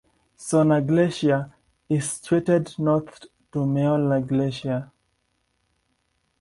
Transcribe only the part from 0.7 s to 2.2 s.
glacier is